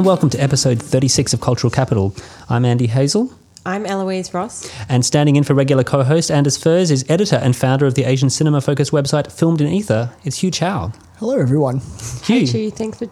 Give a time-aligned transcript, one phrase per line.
[0.00, 2.16] Hello and welcome to episode 36 of Cultural Capital.
[2.48, 3.34] I'm Andy Hazel.
[3.66, 4.72] I'm Eloise Ross.
[4.88, 8.04] And standing in for regular co host Anders Furs is editor and founder of the
[8.04, 10.10] Asian cinema focused website Filmed in Ether.
[10.24, 10.94] It's Hugh Chow.
[11.18, 11.82] Hello, everyone.
[12.24, 12.38] Hugh.
[12.38, 13.08] Hey, Hugh, thanks for,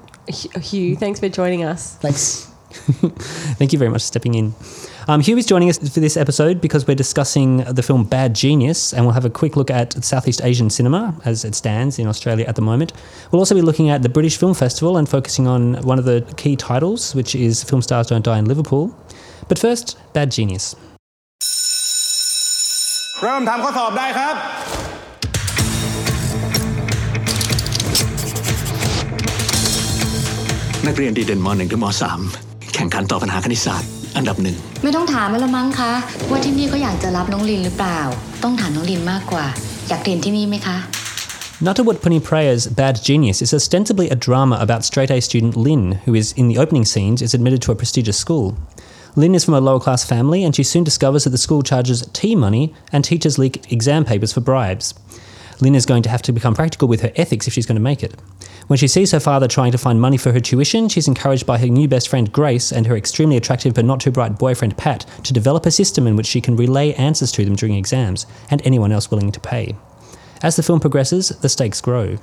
[0.61, 1.97] Hugh, thanks for joining us.
[1.97, 2.51] Thanks.
[3.60, 4.56] Thank you very much for stepping in.
[5.08, 8.94] Um, Hugh is joining us for this episode because we're discussing the film Bad Genius,
[8.94, 12.46] and we'll have a quick look at Southeast Asian cinema as it stands in Australia
[12.48, 12.94] at the moment.
[13.32, 16.22] We'll also be looking at the British Film Festival and focusing on one of the
[16.38, 18.96] key titles, which is Film Stars Don't Die in Liverpool.
[19.50, 20.76] But first, Bad Genius.
[23.22, 24.36] เริ่มทำข้อสอบได้ครับ
[30.88, 35.93] นักเรียนดีเด่นม .1 ถึงม .3 แข่งขันตอบปัญหาคณิตศาสตร์อันดับหนึ่ง ไม่ต้องถามแล้วมั้งคะ
[42.05, 46.47] Poonpiriya's Bad Genius is ostensibly a drama about straight A student Lin, who is, in
[46.49, 48.57] the opening scenes, is admitted to a prestigious school.
[49.17, 52.07] Lin is from a lower class family, and she soon discovers that the school charges
[52.13, 54.95] tea money and teachers leak exam papers for bribes.
[55.61, 57.83] Lin is going to have to become practical with her ethics if she's going to
[57.83, 58.15] make it.
[58.69, 61.59] When she sees her father trying to find money for her tuition, she's encouraged by
[61.59, 65.07] her new best friend Grace and her extremely attractive but not too bright boyfriend Pat
[65.25, 68.65] to develop a system in which she can relay answers to them during exams and
[68.65, 69.75] anyone else willing to pay.
[70.43, 72.19] As the film progresses, the stakes grow.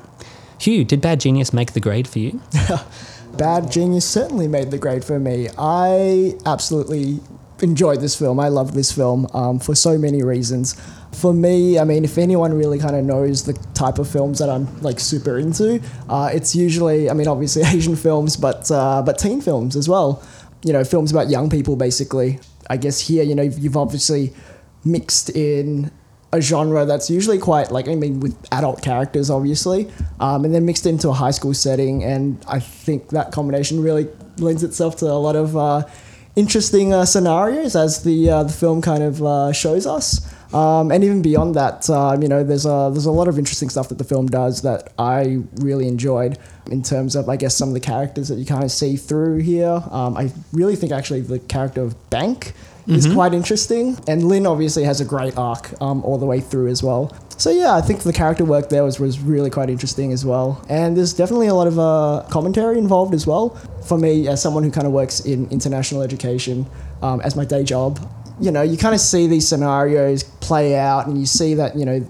[0.60, 2.42] Hugh, did Bad Genius make the grade for you?
[3.38, 5.50] Bad Genius certainly made the grade for me.
[5.58, 7.20] I absolutely
[7.62, 8.40] enjoyed this film.
[8.40, 10.80] I love this film um, for so many reasons
[11.16, 14.50] for me, I mean, if anyone really kind of knows the type of films that
[14.50, 19.18] I'm like super into, uh, it's usually, I mean, obviously Asian films, but uh, but
[19.18, 20.24] teen films as well.
[20.64, 22.40] You know, films about young people, basically.
[22.70, 24.34] I guess here, you know, you've obviously
[24.84, 25.92] mixed in
[26.34, 29.90] a genre that's usually quite like I mean with adult characters obviously
[30.20, 34.10] um, and then mixed into a high school setting and I think that combination really
[34.38, 35.84] lends itself to a lot of uh,
[36.36, 41.04] interesting uh, scenarios as the uh, the film kind of uh, shows us um, and
[41.04, 43.98] even beyond that, um, you know, there's a there's a lot of interesting stuff that
[43.98, 46.38] the film does that I really enjoyed
[46.72, 49.40] in terms of, I guess, some of the characters that you kind of see through
[49.40, 49.84] here.
[49.92, 52.54] Um, I really think actually the character of Bank
[52.88, 53.16] is mm-hmm.
[53.16, 56.84] quite interesting, and Lynn obviously has a great arc um, all the way through as
[56.84, 57.16] well.
[57.38, 60.64] So yeah, I think the character work there was, was really quite interesting as well,
[60.70, 63.50] and there's definitely a lot of uh, commentary involved as well.
[63.88, 66.68] For me, as someone who kind of works in international education
[67.02, 68.00] um, as my day job,
[68.40, 71.86] you know, you kind of see these scenarios play out and you see that, you
[71.86, 72.08] know,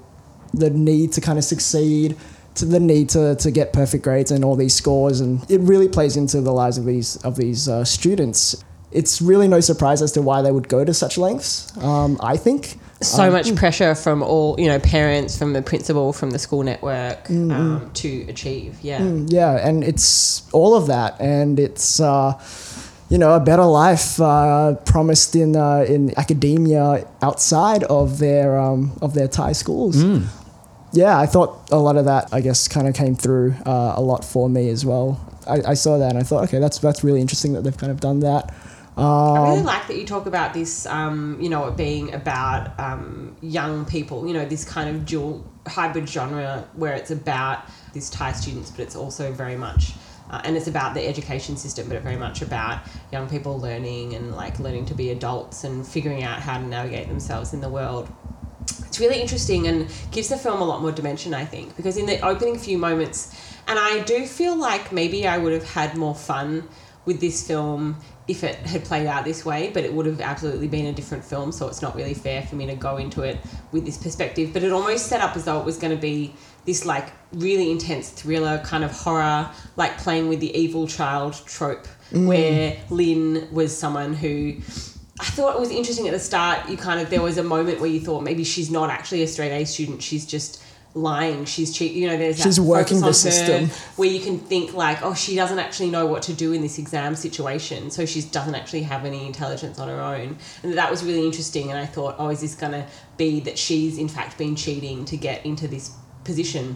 [0.54, 2.18] the need to kind of succeed,
[2.56, 5.20] to the need to, to get perfect grades and all these scores.
[5.20, 8.64] And it really plays into the lives of these, of these uh, students.
[8.92, 12.38] It's really no surprise as to why they would go to such lengths, um, I
[12.38, 12.80] think.
[13.02, 16.64] So um, much pressure from all, you know, parents, from the principal, from the school
[16.64, 18.78] network mm, um, to achieve.
[18.82, 19.00] Yeah.
[19.00, 19.68] Mm, yeah.
[19.68, 21.20] And it's all of that.
[21.20, 22.42] And it's, uh,
[23.10, 28.98] you know, a better life uh, promised in uh, in academia outside of their um,
[29.02, 29.98] of their Thai schools.
[29.98, 30.28] Mm.
[30.94, 34.02] Yeah, I thought a lot of that, I guess, kind of came through uh, a
[34.02, 35.20] lot for me as well.
[35.46, 37.92] I, I, saw that and I thought, okay, that's that's really interesting that they've kind
[37.92, 38.54] of done that.
[38.98, 42.80] Um, I really like that you talk about this, um, you know, it being about
[42.80, 48.10] um, young people, you know, this kind of dual hybrid genre where it's about these
[48.10, 49.92] Thai students, but it's also very much
[50.30, 52.82] uh, and it's about the education system, but very much about
[53.12, 57.08] young people learning and like learning to be adults and figuring out how to navigate
[57.08, 58.12] themselves in the world.
[58.88, 62.06] It's really interesting and gives the film a lot more dimension, I think, because in
[62.06, 63.36] the opening few moments,
[63.68, 66.68] and I do feel like maybe I would have had more fun
[67.06, 67.98] with this film
[68.28, 71.24] if it had played out this way, but it would have absolutely been a different
[71.24, 73.38] film, so it's not really fair for me to go into it
[73.72, 74.52] with this perspective.
[74.52, 76.34] But it almost set up as though it was going to be
[76.66, 81.88] this like really intense thriller kind of horror, like playing with the evil child trope,
[82.12, 82.28] mm.
[82.28, 84.58] where Lynn was someone who
[85.20, 86.70] I thought it was interesting at the start.
[86.70, 89.28] You kind of there was a moment where you thought maybe she's not actually a
[89.28, 90.02] straight A student.
[90.02, 90.62] She's just
[90.94, 91.46] lying.
[91.46, 91.94] She's cheat.
[91.94, 95.60] You know, there's she's working the system where you can think like, oh, she doesn't
[95.60, 99.26] actually know what to do in this exam situation, so she doesn't actually have any
[99.26, 100.38] intelligence on her own.
[100.64, 101.70] And that was really interesting.
[101.70, 102.86] And I thought, oh, is this going to
[103.18, 105.92] be that she's in fact been cheating to get into this
[106.26, 106.76] position.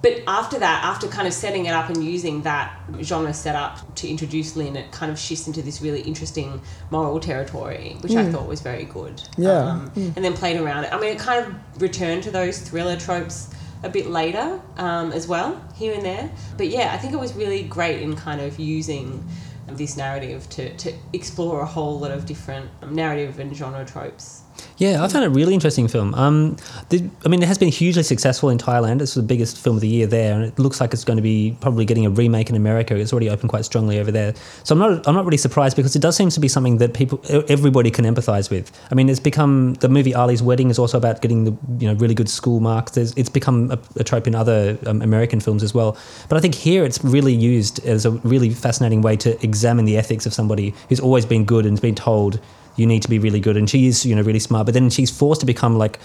[0.00, 4.08] But after that, after kind of setting it up and using that genre setup to
[4.08, 8.18] introduce Lin, it kind of shifts into this really interesting moral territory, which mm.
[8.18, 9.20] I thought was very good.
[9.36, 9.58] Yeah.
[9.58, 10.14] Um, mm.
[10.14, 10.92] And then played around it.
[10.92, 13.50] I mean, it kind of returned to those thriller tropes
[13.82, 16.30] a bit later um, as well, here and there.
[16.56, 19.26] But yeah, I think it was really great in kind of using
[19.66, 24.42] this narrative to, to explore a whole lot of different narrative and genre tropes.
[24.78, 26.14] Yeah, I found it a really interesting film.
[26.14, 26.56] Um,
[26.90, 29.02] the, I mean, it has been hugely successful in Thailand.
[29.02, 31.22] It's the biggest film of the year there, and it looks like it's going to
[31.22, 32.94] be probably getting a remake in America.
[32.94, 34.34] It's already opened quite strongly over there.
[34.62, 36.94] So I'm not, I'm not really surprised because it does seem to be something that
[36.94, 38.70] people, everybody can empathise with.
[38.90, 41.94] I mean, it's become the movie Ali's Wedding is also about getting the, you know,
[41.94, 42.92] really good school marks.
[42.92, 45.96] There's, it's become a, a trope in other um, American films as well.
[46.28, 49.96] But I think here it's really used as a really fascinating way to examine the
[49.96, 52.40] ethics of somebody who's always been good and has been told
[52.78, 53.56] you need to be really good.
[53.56, 54.66] And she is, you know, really smart.
[54.66, 55.98] But then she's forced to become like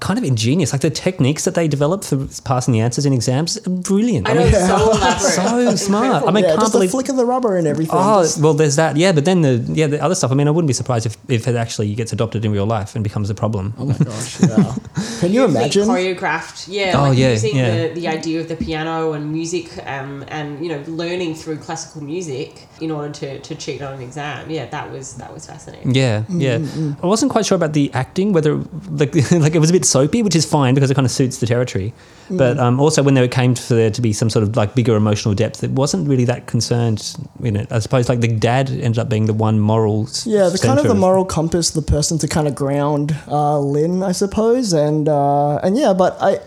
[0.00, 0.72] kind of ingenious.
[0.72, 4.28] Like the techniques that they develop for passing the answers in exams are brilliant.
[4.28, 6.04] I know, mean, it's so so smart.
[6.06, 6.28] Incredible.
[6.28, 6.88] I mean, yeah, can't just believe.
[6.90, 7.94] the flick of the rubber and everything.
[7.98, 8.96] Oh Just- well, there's that.
[8.96, 10.30] Yeah, but then the yeah the other stuff.
[10.32, 12.94] I mean, I wouldn't be surprised if, if it actually gets adopted in real life
[12.94, 13.74] and becomes a problem.
[13.78, 14.74] oh my gosh, yeah.
[15.20, 15.88] Can you Beautifully imagine?
[15.88, 17.88] choreographed yeah Oh, like yeah, using yeah.
[17.88, 22.02] The, the idea of the piano and music um, and you know learning through classical
[22.02, 25.94] music in order to, to cheat on an exam yeah that was that was fascinating
[25.94, 26.58] Yeah, yeah.
[26.58, 27.04] Mm, mm, mm.
[27.04, 27.90] I wasn't quite sure about the
[28.20, 28.56] acting, whether
[28.90, 31.38] like like it was a bit soapy, which is fine because it kind of suits
[31.38, 31.92] the territory.
[32.30, 34.94] But um, also when there came for there to be some sort of like bigger
[34.94, 37.72] emotional depth, it wasn't really that concerned in it.
[37.72, 40.08] I suppose like the dad ended up being the one moral.
[40.24, 44.02] Yeah, the kind of the moral compass, the person to kind of ground uh, Lynn,
[44.02, 46.40] I suppose, and uh, and yeah, but I.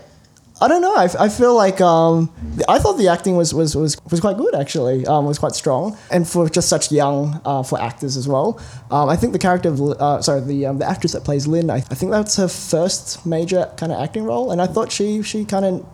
[0.60, 0.94] I don't know.
[0.94, 2.32] I, I feel like um,
[2.68, 5.04] I thought the acting was, was, was, was quite good actually.
[5.06, 8.60] Um, was quite strong, and for just such young uh, for actors as well.
[8.90, 11.70] Um, I think the character of uh, sorry the um, the actress that plays Lynn,
[11.70, 15.22] I, I think that's her first major kind of acting role, and I thought she
[15.22, 15.86] she kind of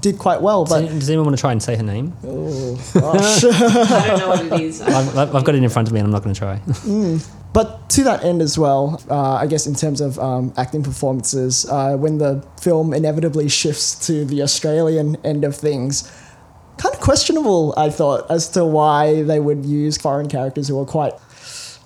[0.00, 0.64] did quite well.
[0.64, 2.12] Does, But any- does anyone want to try and say her name?
[2.22, 2.24] gosh.
[3.44, 6.00] i don't know what it is I- I've, I've got it in front of me,
[6.00, 6.60] and I'm not going to try.
[7.56, 11.64] But to that end as well, uh, I guess in terms of um, acting performances,
[11.70, 16.02] uh, when the film inevitably shifts to the Australian end of things,
[16.76, 20.84] kind of questionable, I thought, as to why they would use foreign characters who are
[20.84, 21.14] quite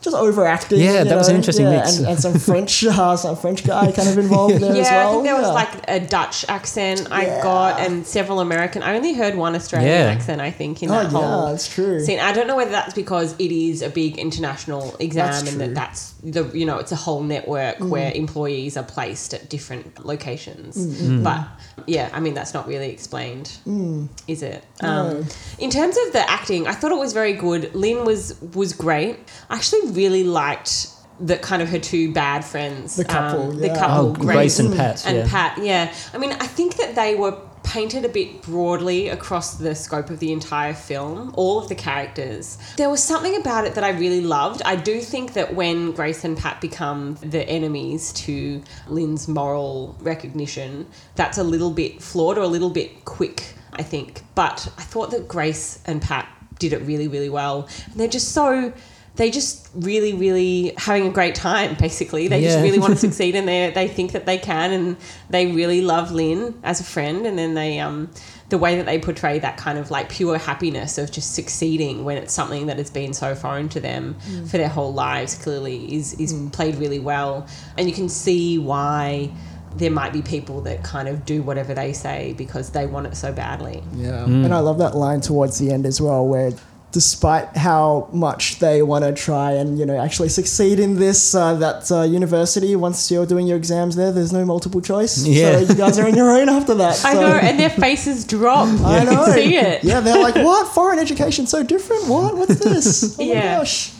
[0.01, 0.81] just overacting.
[0.81, 1.99] Yeah, you that was an interesting yeah, mix.
[1.99, 5.09] And, and some French, uh, some French guy kind of involved there yeah as well.
[5.09, 5.53] i think there was Yeah.
[5.63, 7.43] like a dutch accent i Yeah.
[7.43, 10.13] got and several american i only heard one australian Yeah.
[10.17, 12.03] accent i think in Oh, that yeah, whole that's true.
[12.05, 15.49] scene i don't know whether that's because it is a big international exam That's and
[15.51, 15.57] true.
[15.57, 15.67] Mm.
[15.67, 20.05] that that's the you know it's a whole network where employees are placed at different
[20.07, 21.41] locations Mm, but
[21.87, 24.09] yeah i mean that's not really explained Mm.
[24.29, 25.27] is it um,
[25.59, 28.23] in terms of the acting i thought it was very good lynn was
[28.55, 29.17] was great
[29.51, 30.89] i actually really liked
[31.21, 34.75] the kind of her two bad friends The couple, um, the couple Oh, Grace and
[34.75, 35.29] Pat, and yeah.
[35.29, 35.95] pat yeah.
[36.15, 40.19] I mean i think that they were painted a bit broadly across the scope of
[40.19, 42.59] the entire film all of the characters.
[42.77, 44.63] There was something about it that i really loved.
[44.63, 50.87] I do think that when grace and pat become the enemies to lynn's moral recognition
[51.17, 54.23] that's a little bit flawed or a little bit quick i think.
[54.35, 56.29] But i thought that grace and pat
[56.59, 57.69] did it really really well.
[57.87, 58.73] And they're just so
[59.21, 61.75] they just really, really having a great time.
[61.75, 64.97] Basically, they just really want to succeed, and they they think that they can, and
[65.29, 67.27] they really love Lynn as a friend.
[67.27, 68.11] And then they um
[68.49, 72.17] the way that they portray that kind of like pure happiness of just succeeding when
[72.17, 74.17] it's something that has been so foreign to them
[74.49, 77.47] for their whole lives clearly is is played really well,
[77.77, 79.31] and you can see why.
[79.77, 83.17] There might be people that kind of do whatever they say because they want it
[83.17, 83.85] so badly.
[83.95, 84.25] Yeah.
[84.27, 84.47] Mm.
[84.47, 86.51] And I love that line towards the end as well, where
[86.93, 91.55] despite how much they want to try and, you know, actually succeed in this, uh,
[91.55, 95.25] that uh, university, once you're doing your exams there, there's no multiple choice.
[95.25, 95.61] Yeah.
[95.61, 97.05] So you guys are on your own after that.
[97.05, 98.67] I know, and their faces drop.
[98.85, 99.25] I You know.
[99.27, 99.85] can see it.
[99.85, 100.67] Yeah, they're like, what?
[100.75, 102.07] Foreign education so different?
[102.09, 102.37] What?
[102.37, 103.17] What's this?
[103.21, 103.59] Oh my Yeah.
[103.59, 103.93] gosh.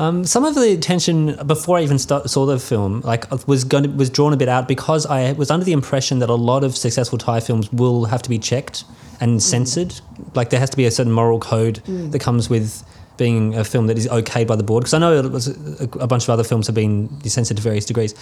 [0.00, 3.84] Um, some of the tension before I even start, saw the film, like was going
[3.84, 6.64] to, was drawn a bit out because I was under the impression that a lot
[6.64, 8.84] of successful Thai films will have to be checked
[9.20, 10.00] and censored.
[10.34, 12.82] Like there has to be a certain moral code that comes with
[13.18, 14.84] being a film that is okayed by the board.
[14.84, 17.62] Because I know it was a, a bunch of other films have been censored to
[17.62, 18.14] various degrees.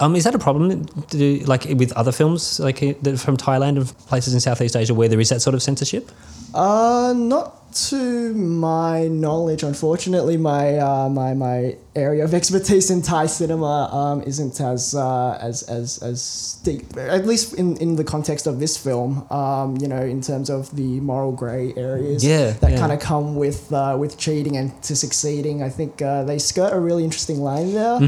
[0.00, 0.82] Um, is that a problem?
[1.08, 5.08] Do, like with other films, like uh, from Thailand and places in Southeast Asia where
[5.08, 6.10] there is that sort of censorship?
[6.52, 10.36] Uh, not to my knowledge, unfortunately.
[10.36, 15.62] My uh, my my area of expertise in Thai cinema um, isn't as uh, as
[15.64, 19.26] as as deep, at least in, in the context of this film.
[19.30, 22.78] Um, you know, in terms of the moral grey areas Yeah, that yeah.
[22.78, 25.62] kind of come with uh, with cheating and to succeeding.
[25.62, 27.98] I think uh, they skirt a really interesting line there.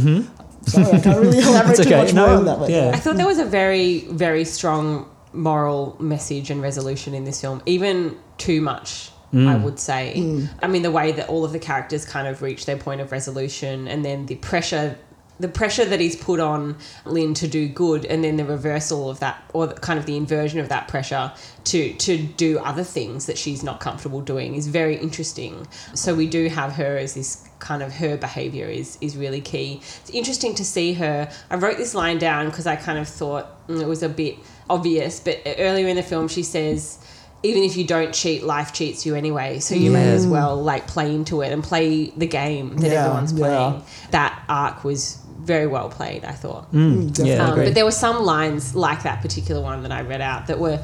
[0.67, 2.03] Sorry, I can't really elaborate It's too okay.
[2.05, 2.59] much more on that.
[2.59, 2.91] But yeah.
[2.93, 7.63] I thought there was a very, very strong moral message and resolution in this film,
[7.67, 9.11] even too much.
[9.35, 10.49] I would say.
[10.62, 13.12] I mean, the way that all of the characters kind of reach their point of
[13.12, 14.97] resolution, and then the pressure
[15.38, 19.21] the pressure that he's put on Lynn to do good, and then the reversal of
[19.21, 21.33] that, or kind of the inversion of that pressure
[21.64, 25.66] to to do other things that she's not comfortable doing, is very interesting.
[25.95, 29.80] So we do have her as this kind of her behavior is is really key.
[30.00, 31.30] It's interesting to see her.
[31.50, 34.37] I wrote this line down because I kind of thought mm, it was a bit
[34.71, 36.99] obvious, but earlier in the film she says
[37.47, 39.59] even if you don't cheat, life cheats you anyway.
[39.61, 40.31] So you may as mm.
[40.31, 43.38] well like play into it and play the game that Yeah, everyone's yeah.
[43.38, 43.83] playing.
[44.11, 46.73] That arc was very well played, I thought.
[46.73, 47.31] Mm, mm, definitely.
[47.33, 47.65] Yeah, Um, agreed.
[47.67, 50.83] but there were some lines like that particular one that I read out that were,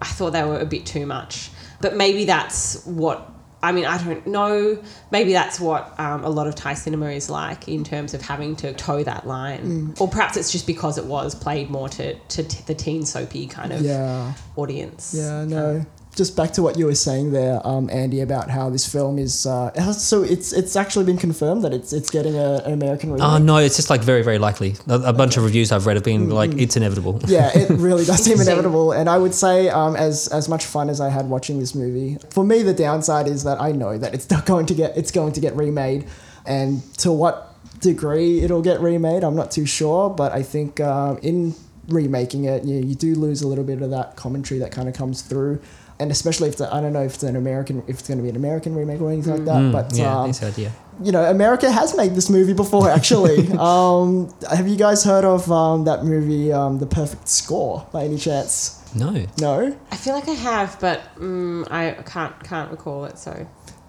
[0.00, 1.50] I thought they were a bit too much.
[1.80, 3.30] But maybe that's what.
[3.62, 4.78] I mean, I don't know.
[5.10, 8.56] Maybe that's what um, a lot of Thai cinema is like in terms of having
[8.56, 9.94] to toe that line.
[9.98, 13.46] Or perhaps it's just because it was played more to, to t- the teen soapy
[13.46, 14.34] kind of Yeah.
[14.56, 15.14] audience.
[15.16, 15.86] Yeah, no.
[16.16, 19.46] Just back to what you were saying there, um, Andy, about how this film is.
[19.46, 23.26] Uh, so it's it's actually been confirmed that it's it's getting a, an American remake.
[23.26, 24.76] Oh no, it's just like very, very likely.
[24.86, 27.20] A, a bunch of reviews I've read have been like, it's inevitable.
[27.26, 28.92] yeah, it really does seem inevitable.
[28.92, 32.18] And I would say, um, as as much fun as I had watching this movie,
[32.30, 35.10] for me the downside is that I know that it's not going to get it's
[35.10, 36.06] going to get remade,
[36.46, 40.10] and to what degree it'll get remade, I'm not too sure.
[40.10, 41.54] But I think um, in
[41.88, 44.94] remaking it, you, you do lose a little bit of that commentary that kind of
[44.94, 45.60] comes through.
[46.00, 48.22] And especially if the, I don't know if it's an American, if it's going to
[48.22, 49.72] be an American remake or anything like that.
[49.72, 50.72] but Mm, yeah, um, that's the idea.
[51.02, 53.48] you know, America has made this movie before, actually.
[53.58, 58.16] um, have you guys heard of um, that movie, um, The Perfect Score, by any
[58.18, 58.80] chance?
[58.96, 59.24] No.
[59.40, 59.76] No?
[59.92, 63.16] I feel like I have, but mm, I can't can't recall it.
[63.18, 63.46] So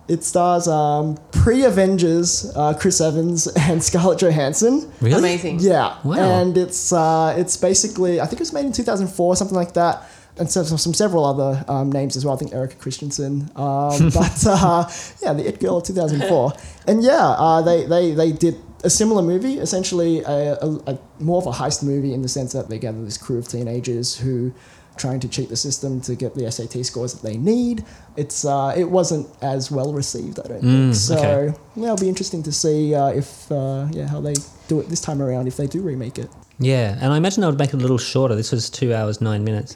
[0.07, 4.91] It stars um, pre Avengers uh, Chris Evans and Scarlett Johansson.
[5.01, 5.17] Really?
[5.19, 5.59] amazing.
[5.59, 5.97] Yeah.
[6.03, 6.15] Wow.
[6.17, 10.03] And it's uh, it's basically, I think it was made in 2004, something like that.
[10.38, 12.36] And so, so some several other um, names as well.
[12.36, 13.50] I think Erika Christensen.
[13.56, 14.89] Um, but uh,
[15.22, 16.54] yeah, the It Girl of 2004.
[16.88, 21.38] and yeah, uh, they, they, they did a similar movie, essentially a, a, a more
[21.38, 24.54] of a heist movie in the sense that they gather this crew of teenagers who
[24.98, 27.84] trying to cheat the system to get the SAT scores that they need.
[28.15, 30.96] It's uh, it wasn't as well received, I don't think.
[30.96, 31.58] So okay.
[31.75, 34.36] yeah, it'll be interesting to see uh, if uh, yeah how they
[34.68, 36.30] do it this time around if they do remake it.
[36.60, 38.36] Yeah, and I imagine they would make it a little shorter.
[38.36, 39.75] This was two hours, nine minutes.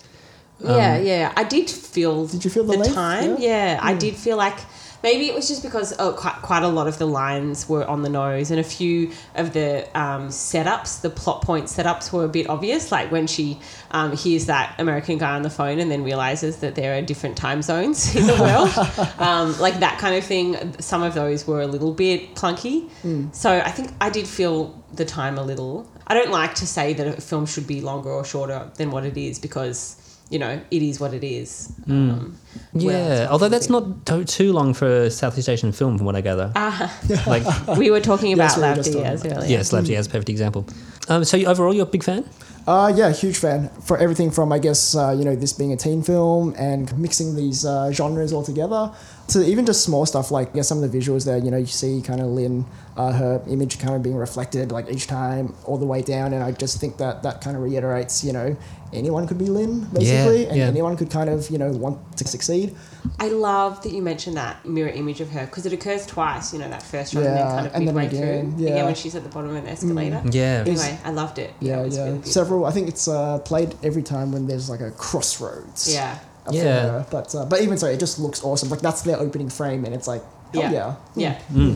[0.62, 1.34] Yeah, yeah.
[1.36, 2.28] I did feel.
[2.28, 2.94] Did you feel the length?
[2.94, 3.38] time?
[3.38, 3.75] Yeah?
[3.75, 4.58] Yeah, I did feel like
[5.01, 8.01] maybe it was just because oh, quite quite a lot of the lines were on
[8.01, 12.30] the nose, and a few of the um, setups, the plot point setups, were a
[12.30, 12.92] bit obvious.
[12.92, 13.60] Like when she
[13.92, 17.38] um, hears that American guy on the phone and then realizes that there are different
[17.38, 18.70] time zones in the world,
[19.20, 20.74] um, like that kind of thing.
[20.80, 22.89] Some of those were a little bit clunky.
[23.34, 25.89] So I think I did feel the time a little.
[26.08, 29.06] I don't like to say that a film should be longer or shorter than what
[29.06, 29.96] it is because.
[30.29, 31.71] You know, it is what it is.
[31.88, 32.38] Um,
[32.74, 36.15] Yeah, it's although that's not to- too long for a Southeast Asian film, from what
[36.15, 36.51] I gather.
[37.25, 37.43] like,
[37.77, 39.50] we were talking about Yes, we were Lav just Diaz earlier.
[39.50, 40.67] yes, Lav as a perfect example.
[41.07, 42.24] Um, so you, overall, you're a big fan?
[42.67, 45.77] Uh, yeah, huge fan for everything from I guess uh, you know this being a
[45.77, 48.91] teen film and mixing these uh, genres all together
[49.29, 51.65] to even just small stuff like yeah some of the visuals there you know you
[51.65, 52.65] see kind of Lynn
[52.98, 56.43] uh, her image kind of being reflected like each time all the way down and
[56.43, 58.57] I just think that that kind of reiterates you know
[58.91, 60.65] anyone could be Lynn basically and yeah.
[60.65, 62.75] anyone could kind of you know want to succeed
[63.19, 66.53] I love that you mentioned that mirror image of her because it occurs twice.
[66.53, 68.63] You know that first shot and then kind of and midway again, through.
[68.63, 68.69] yeah.
[68.69, 68.74] Mm.
[68.74, 70.21] Again when she's at the bottom of an escalator.
[70.31, 70.63] Yeah.
[70.65, 71.53] Anyway, I loved it.
[71.59, 74.81] yeah it yeah really several I think it's uh, played every time when there's like
[74.81, 76.19] a crossroads Yeah.
[76.46, 76.81] For Yeah.
[76.91, 77.05] her.
[77.12, 79.93] but uh, but even so it just looks awesome like that's their opening frame and
[79.93, 80.96] it's like hell Yeah.
[81.15, 81.69] yeah Yeah.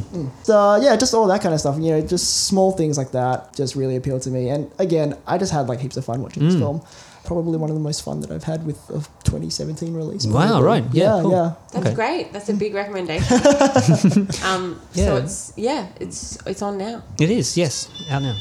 [0.43, 1.77] So yeah, just all that kind of stuff.
[1.79, 4.49] You know, just small things like that just really appeal to me.
[4.49, 6.49] And again, I just had like heaps of fun watching Mm.
[6.51, 6.81] this film.
[7.23, 10.25] Probably one of the most fun that I've had with a 2017 release.
[10.25, 10.63] Wow, probably.
[10.65, 10.83] right.
[10.91, 11.31] Yeah, Yeah, cool.
[11.31, 11.51] yeah.
[11.71, 11.95] That's Okay.
[11.95, 12.33] great.
[12.33, 13.37] That's a big recommendation.
[14.43, 15.05] um, Yeah.
[15.05, 17.03] So it's yeah, it's it's on now.
[17.21, 18.35] It is, yes, out now.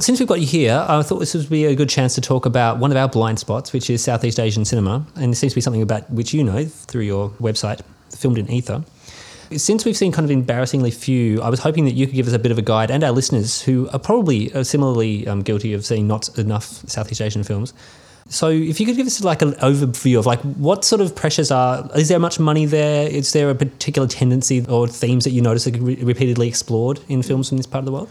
[0.00, 2.46] Since we've got you here, I thought this would be a good chance to talk
[2.46, 5.04] about one of our blind spots, which is Southeast Asian cinema.
[5.16, 7.82] And it seems to be something about which you know through your website,
[8.16, 8.82] Filmed in Ether.
[9.54, 12.32] Since we've seen kind of embarrassingly few, I was hoping that you could give us
[12.32, 15.74] a bit of a guide and our listeners who are probably uh, similarly um, guilty
[15.74, 17.74] of seeing not enough Southeast Asian films.
[18.30, 21.50] So, if you could give us like an overview of like what sort of pressures
[21.50, 23.06] are, is there much money there?
[23.06, 27.22] Is there a particular tendency or themes that you notice are re- repeatedly explored in
[27.22, 28.08] films from this part of the world?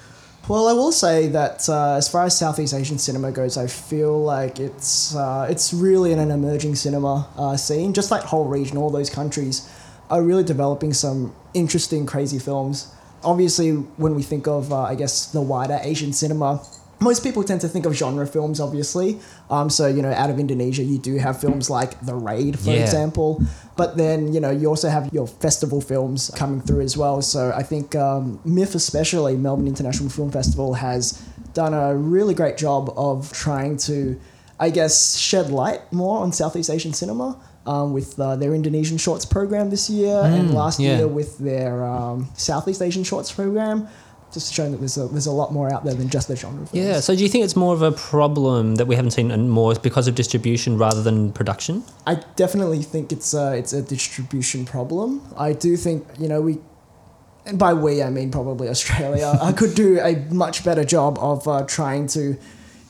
[0.49, 4.19] Well, I will say that uh, as far as Southeast Asian cinema goes, I feel
[4.19, 7.93] like it's uh, it's really in an emerging cinema uh, scene.
[7.93, 9.69] Just like whole region, all those countries
[10.09, 12.91] are really developing some interesting, crazy films.
[13.23, 16.65] Obviously, when we think of, uh, I guess, the wider Asian cinema,
[16.99, 19.19] most people tend to think of genre films, obviously.
[19.49, 22.71] Um, so, you know, out of Indonesia, you do have films like The Raid, for
[22.71, 22.83] Yeah.
[22.83, 23.41] example.
[23.77, 27.21] But then, you know, you also have your festival films coming through as well.
[27.21, 31.21] So I think um, MIFF, especially, Melbourne International Film Festival, has
[31.53, 34.19] done a really great job of trying to,
[34.59, 37.37] I guess, shed light more on Southeast Asian cinema.
[37.65, 40.97] Um, with uh, their Indonesian Shorts program this year, and last yeah.
[40.97, 43.87] year with their um, Southeast Asian Shorts program,
[44.33, 46.65] just showing that there's a, there's a lot more out there than just the genre
[46.65, 46.73] films.
[46.73, 46.99] Yeah.
[46.99, 50.07] So do you think it's more of a problem that we haven't seen more because
[50.07, 51.83] of distribution rather than production?
[52.05, 55.21] I definitely think it's a, it's a distribution problem.
[55.37, 56.59] I do think, you know, we,
[57.45, 61.47] and by we, I mean probably Australia, I could do a much better job of
[61.47, 62.37] uh, trying to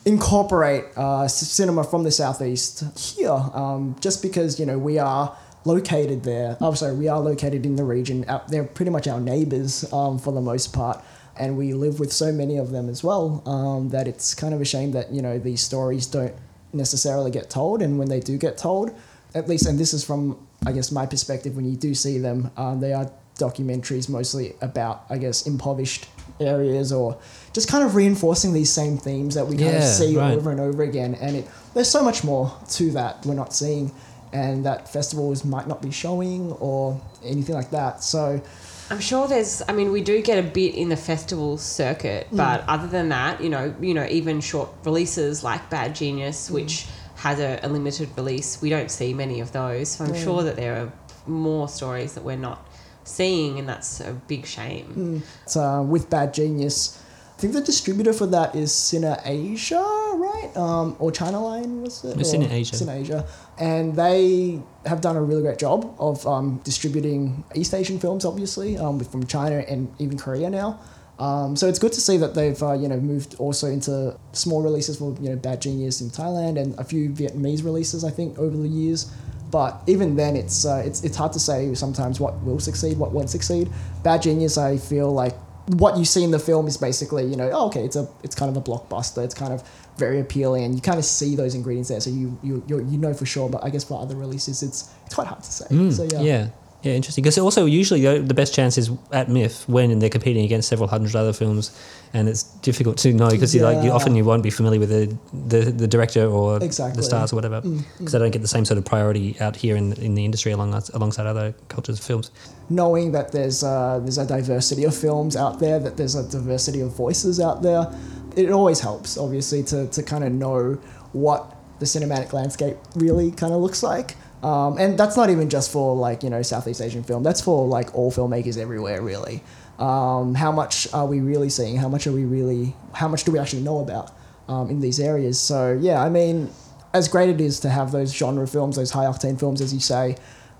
[0.05, 6.23] incorporate uh, cinema from the southeast here, um, just because, you know, we are located
[6.23, 6.57] there.
[6.61, 8.25] Oh, sorry, we are located in the region.
[8.49, 11.03] They're pretty much our neighbors um, for the most part.
[11.39, 14.59] And we live with so many of them as well um, that it's kind of
[14.59, 16.35] a shame that, you know, these stories don't
[16.73, 17.81] necessarily get told.
[17.81, 18.93] And when they do get told,
[19.33, 22.51] at least, and this is from, I guess, my perspective, when you do see them,
[22.57, 26.07] um, they are documentaries mostly about, I guess, impoverished
[26.39, 27.17] areas or
[27.53, 30.33] just kind of reinforcing these same themes that we kind of see right.
[30.33, 31.15] over and over again.
[31.15, 33.91] And it, there's so much more to that we're not seeing,
[34.33, 38.03] and that festivals might not be showing or anything like that.
[38.03, 38.41] So,
[38.89, 39.61] I'm sure there's.
[39.67, 42.37] I mean, we do get a bit in the festival circuit, mm.
[42.37, 46.53] but other than that, you know, you know, even short releases like Bad Genius, mm.
[46.53, 49.89] which has a, a limited release, we don't see many of those.
[49.89, 50.91] So I'm sure that there are
[51.27, 52.65] more stories that we're not
[53.03, 54.93] seeing, and that's a big shame.
[54.95, 55.21] Mm.
[55.43, 57.01] it's, uh, with Bad Genius,
[57.39, 60.51] think the distributor for that is Cine Asia, right?
[60.55, 62.17] Um, or China Lion was it?
[62.17, 62.75] Cine Asia.
[62.75, 63.25] Cine Asia,
[63.57, 68.77] and they have done a really great job of um, distributing East Asian films, obviously,
[68.77, 70.79] um, from China and even Korea now.
[71.17, 74.61] Um, so it's good to see that they've uh, you know moved also into small
[74.61, 78.37] releases for you know Bad Genius in Thailand and a few Vietnamese releases I think
[78.37, 79.11] over the years.
[79.51, 83.11] But even then, it's uh, it's it's hard to say sometimes what will succeed, what
[83.11, 83.69] won't succeed.
[84.03, 85.35] Bad Genius, I feel like
[85.77, 88.35] what you see in the film is basically you know oh, okay it's a it's
[88.35, 89.23] kind of a blockbuster.
[89.23, 89.63] It's kind of
[89.97, 93.13] very appealing, and you kind of see those ingredients there, so you you you know
[93.13, 93.49] for sure.
[93.49, 95.65] But I guess for other releases, it's it's quite hard to say.
[95.67, 95.89] so yeah.
[96.19, 96.47] Mm, Yeah.
[96.81, 97.23] Yeah, interesting.
[97.23, 101.13] Because also, usually the, best chance is at MIFF when they're competing against several hundred
[101.13, 101.77] other films,
[102.13, 104.89] and it's difficult to know because you like you often you won't be familiar with
[104.89, 106.93] the the, the director or Exactly.
[106.93, 109.57] Mm, the stars or whatever because they don't get the same sort of priority out
[109.57, 112.31] here in in the industry along alongside other cultures of films.
[112.69, 116.79] knowing that there's uh, there's a diversity of films out there, that there's a diversity
[116.79, 117.91] of voices out there,
[118.35, 120.75] it always helps, obviously, to, to kind of know
[121.11, 124.15] what the cinematic landscape really kind of looks like.
[124.43, 127.23] Um, and that's not even just for like you know Southeast Asian film.
[127.23, 129.43] That's for like all filmmakers everywhere, really.
[129.79, 131.77] Um, how much are we really seeing?
[131.77, 132.75] How much are we really?
[132.93, 134.11] How much do we actually know about
[134.47, 135.39] um, in these areas?
[135.39, 136.51] So yeah, I mean,
[136.93, 139.79] as great it is to have those genre films, those high octane films, as you
[139.79, 140.15] say,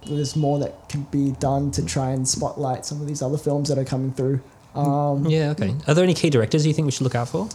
[0.08, 3.70] there's more that can be done to try and spotlight some of these other films
[3.70, 4.42] that are coming through.
[4.76, 5.76] Um, Yeah, okay.
[5.88, 7.50] Are there any key directors you think we should look out for?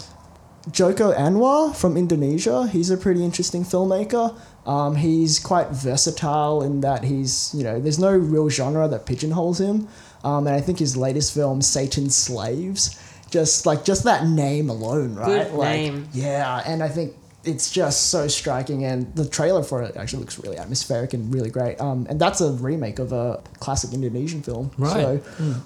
[0.70, 2.66] Joko Anwar from Indonesia.
[2.66, 4.36] He's a pretty interesting filmmaker.
[4.66, 9.60] Um, he's quite versatile in that he's, you know, there's no real genre that pigeonholes
[9.60, 9.88] him.
[10.22, 12.98] Um, and I think his latest film, Satan's Slaves,
[13.30, 15.44] just like just that name alone, right?
[15.48, 16.08] Good like, name.
[16.14, 20.38] Yeah, and I think it's just so striking, and the trailer for it actually looks
[20.38, 21.78] really atmospheric and really great.
[21.80, 24.92] Um, and that's a remake of a classic Indonesian film, Right.
[24.92, 25.20] So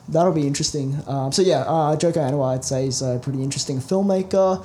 [0.09, 0.99] that'll be interesting.
[1.07, 4.65] Um, so yeah, uh, Joko Anwar, I'd say, is a pretty interesting filmmaker.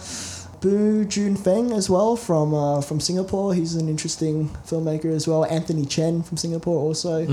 [0.63, 3.53] Boo Jun Feng as well from uh, from Singapore.
[3.53, 5.43] He's an interesting filmmaker as well.
[5.43, 7.25] Anthony Chen from Singapore also.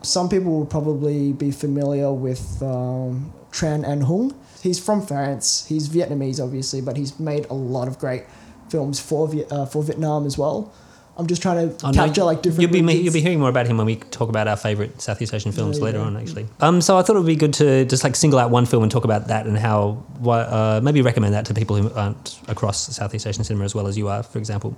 [0.00, 4.34] Some people will probably be familiar with um, Tran Anh Hung.
[4.62, 5.66] He's from France.
[5.68, 8.24] He's Vietnamese, obviously, but he's made a lot of great
[8.70, 10.72] films for uh, for Vietnam as well.
[11.18, 12.62] I'm just trying to know capture like different.
[12.62, 13.04] You'll be regions.
[13.04, 15.78] you'll be hearing more about him when we talk about our favorite Southeast Asian films
[15.78, 16.04] Yeah, later yeah.
[16.04, 16.46] on, actually.
[16.60, 18.84] Um, so I thought it would be good to just like single out one film
[18.84, 22.38] and talk about that and how why, uh, maybe recommend that to people who aren't
[22.46, 24.76] across Southeast Asian cinema as well as you are, for example.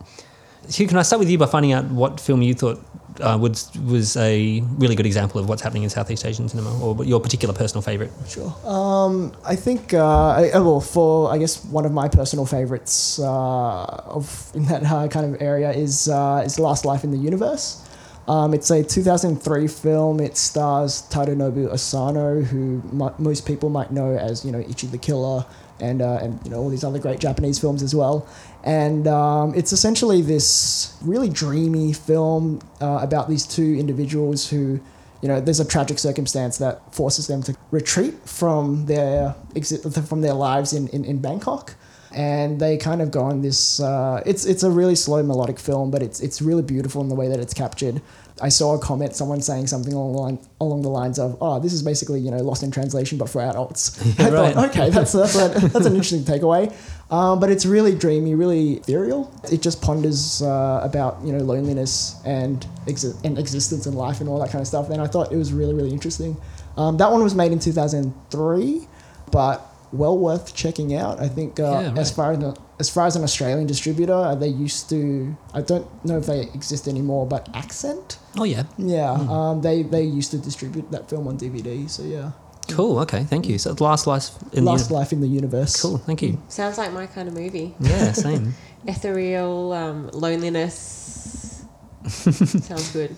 [0.69, 2.81] Hugh, can I start with you by finding out what film you thought
[3.21, 7.05] uh, was was a really good example of what's happening in Southeast Asian cinema, or
[7.05, 8.11] your particular personal favorite?
[8.29, 8.55] Sure.
[8.65, 13.19] Um, I think, uh, I, uh, well, for I guess one of my personal favorites
[13.19, 17.19] uh, of in that uh, kind of area is uh, is Last Life in the
[17.19, 17.87] Universe.
[18.29, 20.21] Um, it's a 2003 film.
[20.21, 24.99] It stars Tadanobu Asano, who mo most people might know as you know Ichi the
[24.99, 25.45] Killer,
[25.81, 28.27] and and you know all these other great Japanese films as well.
[28.65, 34.81] And um, it's essentially this really dreamy film uh, about these two individuals who
[35.23, 40.23] you know, there's a tragic circumstance that forces them to retreat from their exit from
[40.23, 41.75] their lives in, in, in Bangkok.
[42.13, 43.81] and they kind of go on this.
[43.81, 47.15] Uh, it's it's a really slow melodic film, but it's it's really beautiful in the
[47.15, 48.03] way that it's captured.
[48.43, 51.61] I saw a comment, someone saying something along the, line, along the lines of, "Oh,
[51.61, 54.55] this is basically you know Lost in Translation, but for adults." I right.
[54.55, 56.73] thought, okay, that's that's a, that's an interesting takeaway.
[57.11, 59.33] Um, but it's really dreamy, really ethereal.
[59.51, 64.29] It just ponders uh, about you know loneliness and exi- and existence and life and
[64.29, 64.91] all that kind of stuff.
[64.91, 66.37] And I thought it was really really interesting.
[66.77, 68.87] Um, that one was made in 2003,
[69.33, 71.21] but well worth checking out.
[71.21, 71.99] I think uh, Yeah, right.
[71.99, 72.39] as far as
[72.81, 75.37] as far as an Australian distributor, they used to.
[75.55, 78.19] I don't know if they exist anymore, but Accent.
[78.39, 79.31] Oh yeah, Yeah, Hmm.
[79.31, 81.87] um, they they used to distribute that film on DVD.
[81.89, 82.31] So yeah,
[82.77, 82.99] cool.
[83.05, 83.59] Okay, thank you.
[83.59, 85.81] So last life in Last the uni- Life in the Universe.
[85.83, 86.39] Cool, thank you.
[86.49, 87.75] Sounds like my kind of movie.
[87.81, 88.55] Yeah, same.
[88.87, 91.65] Ethereal um, loneliness.
[92.09, 93.11] Sounds good.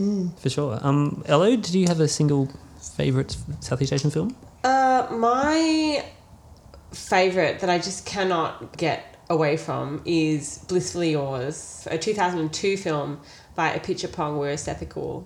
[0.42, 0.78] For sure.
[0.82, 2.48] Um, Elo, did you have a single
[2.96, 4.34] favorite Southeast Asian film?
[4.64, 6.04] Uh, my
[6.92, 13.18] favorite that I just cannot get away from is Blissfully Yours, a 2002 film
[13.54, 15.24] by Apichatpong Weerasethakul.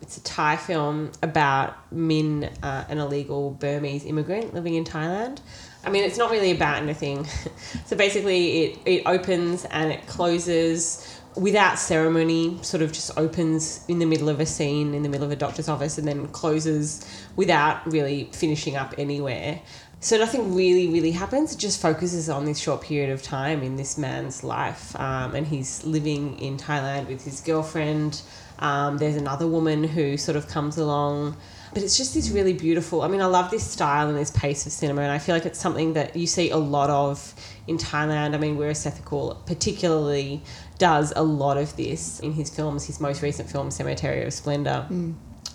[0.00, 5.40] It's a Thai film about Min, uh, an illegal Burmese immigrant living in Thailand.
[5.84, 7.26] I mean, it's not really about anything.
[7.86, 13.98] so basically, it, it opens and it closes without ceremony, sort of just opens in
[13.98, 17.04] the middle of a scene, in the middle of a doctor's office, and then closes
[17.34, 19.60] without really finishing up anywhere.
[20.00, 21.52] So nothing really, really happens.
[21.52, 25.44] It just focuses on this short period of time in this man's life, um, and
[25.44, 28.22] he's living in Thailand with his girlfriend.
[28.60, 31.36] Um, there's another woman who sort of comes along,
[31.74, 33.02] but it's just this really beautiful.
[33.02, 35.46] I mean, I love this style and this pace of cinema, and I feel like
[35.46, 37.34] it's something that you see a lot of
[37.66, 38.34] in Thailand.
[38.34, 40.42] I mean, Weerasethakul particularly
[40.78, 42.86] does a lot of this in his films.
[42.86, 44.86] His most recent film, Cemetery of Splendor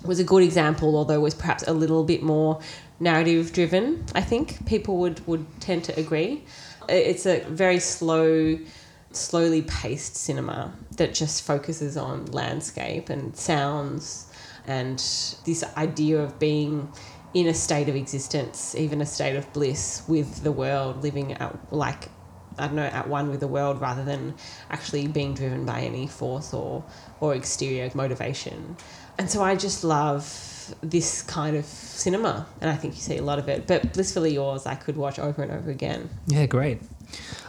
[0.03, 2.59] was a good example, although it was perhaps a little bit more
[3.03, 4.05] narrative driven.
[4.15, 6.43] I think people would would tend to agree.
[6.89, 8.57] It's a very slow,
[9.11, 14.31] slowly paced cinema that just focuses on landscape and sounds
[14.65, 14.97] and
[15.45, 16.91] this idea of being
[17.33, 21.35] in a state of existence, even a state of bliss with the world, living
[21.71, 22.09] like
[22.57, 24.35] I don't know, at one with the world rather than
[24.69, 26.83] actually being driven by any force or,
[27.19, 28.75] or exterior motivation.
[29.17, 33.21] And so I just love this kind of cinema, and I think you see a
[33.21, 33.67] lot of it.
[33.67, 36.09] But Blissfully Yours, I could watch over and over again.
[36.27, 36.81] Yeah, great.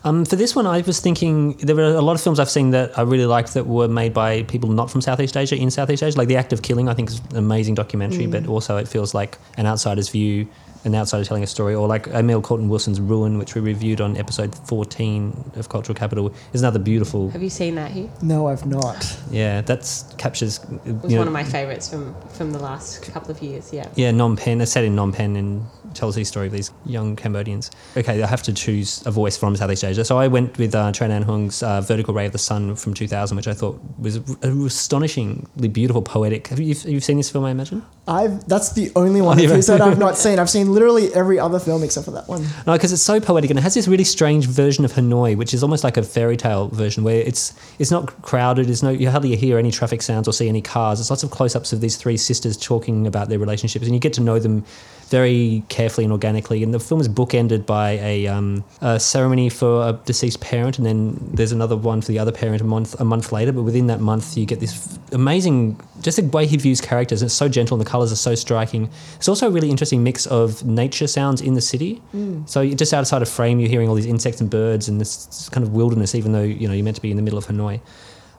[0.03, 2.71] Um, for this one, I was thinking there were a lot of films I've seen
[2.71, 6.03] that I really liked that were made by people not from Southeast Asia in Southeast
[6.03, 6.19] Asia.
[6.19, 9.15] Like The Act of Killing, I think is an amazing documentary, but also it feels
[9.15, 10.47] like an outsider's view,
[10.85, 11.75] an outsider telling a story.
[11.75, 16.61] Or like Amiel Courtin-Wilson's Ruin, which we reviewed on episode 14 of Cultural Capital, is
[16.61, 17.31] another beautiful.
[17.31, 18.09] Have you seen that here?
[18.23, 19.19] No, I've not.
[19.31, 20.59] Yeah, that's captures.
[20.85, 23.73] It was you know, one of my favourites from, from the last couple of years,
[23.73, 23.89] yeah.
[23.97, 24.61] Yeah, Phnom Penh.
[24.61, 27.71] It's set in Phnom Penh and tells the story of these young Cambodians.
[27.97, 30.05] Okay, I have to choose a voice from Southeast Asia.
[30.05, 32.95] So I went with uh, Tran Anh Hung's uh, Vertical Ray of the Sun from
[32.95, 36.49] 2000, which I thought was a astonishingly beautiful, poetic.
[36.49, 37.85] Have you you've seen this film, I imagine?
[38.07, 39.57] I've that's the only one Oh, of yeah.
[39.57, 40.39] his that I've not seen.
[40.39, 42.43] I've seen literally every other film except for that one.
[42.67, 45.55] No, because it's so poetic and it has this really strange version of Hanoi, which
[45.55, 48.69] is almost like a fairy tale version where it's it's not crowded.
[48.69, 51.01] It's no you hardly hear any traffic sounds or see any cars.
[51.01, 54.01] It's lots of close ups of these three sisters talking about their relationships, and you
[54.01, 54.65] get to know them
[55.15, 56.65] very carefully and organically.
[56.65, 60.85] And the film is bookended by a, um, a ceremony for a deceased parent, and
[60.85, 60.99] then
[61.33, 63.53] there's another one for the other parent a month a month later.
[63.53, 65.57] But within that month, you get this amazing
[66.03, 67.23] just the way he views characters.
[67.23, 68.91] It's so gentle, and the colors are so striking.
[69.17, 72.03] It's also a really interesting mix of nature sounds in the city.
[72.47, 75.65] So just outside of frame, you're hearing all these insects and birds and this kind
[75.65, 77.81] of wilderness, even though you know you're meant to be in the middle of Hanoi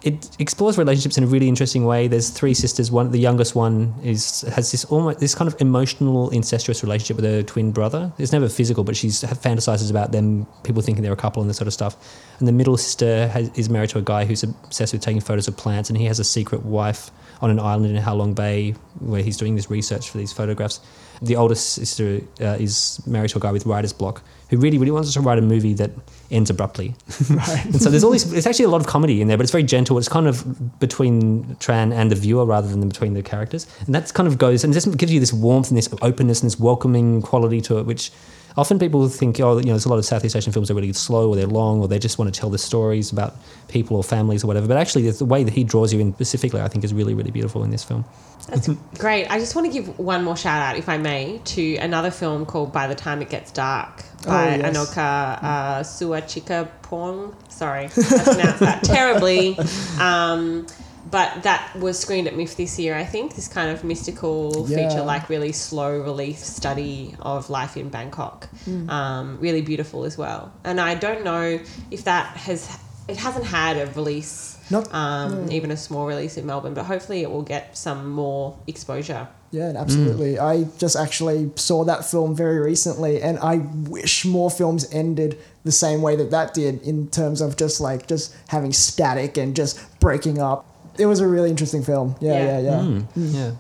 [0.06, 2.08] it explores relationships in a really interesting way.
[2.08, 2.92] There's three sisters.
[2.92, 7.26] One, the youngest one, is has this almost this kind of emotional, incestuous relationship with
[7.26, 8.14] her twin brother.
[8.20, 10.46] It's never physical, but she's fantasizes about them.
[10.62, 11.98] People thinking they're a couple and this sort of stuff.
[12.38, 15.48] And the middle sister has, is married to a guy who's obsessed with taking photos
[15.48, 17.10] of plants, and he has a secret wife
[17.42, 20.82] on an island in Halong Bay where he's doing this research for these photographs.
[21.22, 24.92] The oldest sister uh, is married to a guy with writer's block who really, really
[24.92, 25.92] wants to write a movie that
[26.32, 26.96] ends abruptly.
[27.30, 27.66] Right.
[27.66, 28.32] And so there's all these.
[28.32, 29.98] It's actually a lot of comedy in there, but it's very gentle.
[29.98, 34.14] It's kind of between Tran and the viewer rather than between the characters, and that
[34.14, 37.22] kind of goes and this gives you this warmth and this openness and this welcoming
[37.22, 38.12] quality to it, which.
[38.58, 40.78] Often people think, oh, you know, there's a lot of Southeast Asian films that are
[40.78, 43.36] really slow or they're long or they just want to tell the stories about
[43.68, 44.68] people or families or whatever.
[44.68, 47.32] But actually, the way that he draws you in specifically, I think, is really, really
[47.32, 48.06] beautiful in this film.
[48.48, 49.26] That's great.
[49.28, 52.46] I just want to give one more shout out, if I may, to another film
[52.46, 54.78] called By the Time It Gets Dark by Oh, yes.
[54.78, 57.36] Anocha uh, Suachika Pong.
[57.50, 59.58] Sorry, I pronounced that terribly.
[60.00, 60.68] Um,
[61.12, 63.36] but that was screened at MIFF this year, I think.
[63.36, 64.90] This kind of mystical Yeah.
[64.90, 68.50] feature, like really slow release study of life in Bangkok.
[68.68, 68.90] Mm.
[68.90, 70.52] Um, really beautiful as well.
[70.64, 71.60] And I don't know
[71.92, 72.68] if that has,
[73.08, 77.22] it hasn't had a release, Not- um, even a small release in Melbourne, but hopefully
[77.22, 79.28] it will get some more exposure.
[79.52, 80.38] Yeah, absolutely.
[80.38, 85.72] I just actually saw that film very recently, and I wish more films ended the
[85.72, 89.80] same way that that did in terms of just like just having static and just
[90.02, 90.66] breaking up.
[90.98, 92.16] It was a really interesting film.
[92.20, 92.60] Yeah, Yeah.
[92.60, 92.80] yeah, yeah.
[92.80, 93.52] Mm, yeah.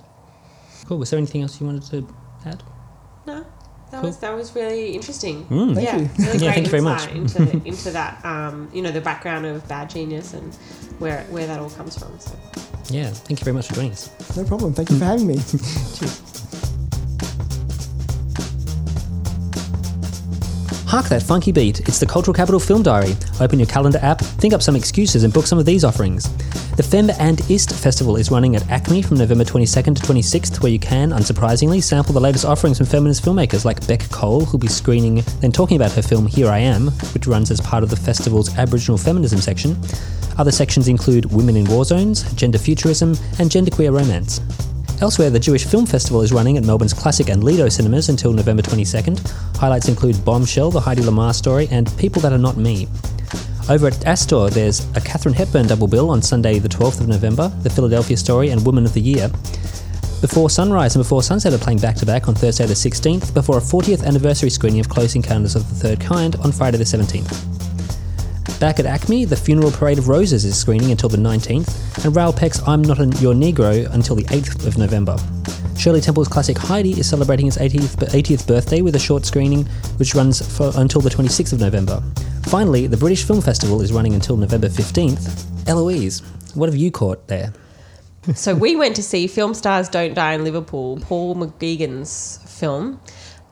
[0.87, 0.97] Cool.
[0.99, 2.07] Was there anything else you wanted to
[2.45, 2.61] add?
[3.25, 3.39] No,
[3.91, 4.01] that Cool.
[4.01, 5.45] was that was really interesting.
[5.47, 5.73] Mm.
[5.75, 6.09] Thank yeah, you.
[6.19, 7.07] really Yeah, thank you very much.
[7.07, 8.23] into into that.
[8.23, 10.53] Um, you know, the background of Bad Genius and
[10.99, 12.19] where where that all comes from.
[12.19, 12.31] So.
[12.89, 13.09] Yeah.
[13.09, 14.09] Thank you very much for joining us.
[14.37, 14.73] No problem.
[14.73, 15.35] Thank you for having me.
[20.87, 21.79] Hark that funky beat.
[21.81, 23.15] It's the Cultural Capital Film Diary.
[23.39, 26.31] Open your calendar app, think up some excuses, and book some of these offerings.
[26.75, 30.71] The Fem and Ist Festival is running at ACMI from November 22nd to 26th, where
[30.71, 34.67] you can, unsurprisingly, sample the latest offerings from feminist filmmakers like Beck Cole, who'll be
[34.67, 37.95] screening then talking about her film Here I Am, which runs as part of the
[37.95, 39.75] festival's Aboriginal Feminism section.
[40.37, 44.39] Other sections include Women in War Zones, Gender Futurism, and Genderqueer Romance.
[45.01, 48.61] Elsewhere, the Jewish Film Festival is running at Melbourne's Classic and Lido cinemas until November
[48.61, 49.57] 22nd.
[49.57, 52.87] Highlights include Bombshell, the Hedy Lamarr story, and People That Are Not Me.
[53.69, 57.49] Over at Astor, there's a Katharine Hepburn double bill on Sunday, the 12th of November,
[57.61, 59.27] The Philadelphia Story and Woman of the Year.
[60.21, 63.57] Before Sunrise and Before Sunset are playing back to back on Thursday the 16th, before
[63.57, 67.54] a 40th anniversary screening of Close Encounters of the Third Kind on Friday the 17th.
[68.59, 72.31] Back at ACMI, the Funeral Parade of Roses is screening until the 19th, and Raoul
[72.31, 75.17] Peck's I'm Not a, Your Negro until the 8th of November.
[75.77, 79.65] Shirley Temple's classic Heidi is celebrating its 80th, 80th birthday with a short screening
[79.97, 82.01] which runs for, until the 26th of November.
[82.43, 85.67] Finally, the British Film Festival is running until November 15th.
[85.67, 86.21] Eloise,
[86.55, 87.51] what have you caught there?
[88.35, 93.01] So we went to see Film Stars Don't Die in Liverpool, Paul McGuigan's film,